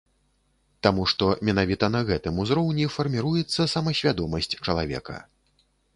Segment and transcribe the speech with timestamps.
[0.85, 5.15] Таму што менавіта на гэтым узроўні фарміруецца самасвядомасць чалавека.